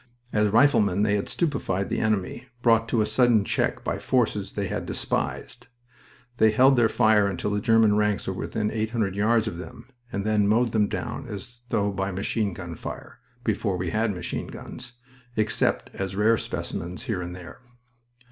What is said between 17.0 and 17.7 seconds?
here and there.